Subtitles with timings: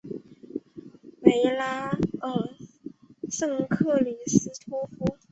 [1.21, 1.91] 维拉
[2.21, 2.49] 尔
[3.29, 5.15] 圣克里斯托夫。